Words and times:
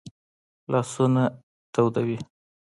لاسونه 0.71 1.23
تودې 1.73 2.01
وي 2.07 2.17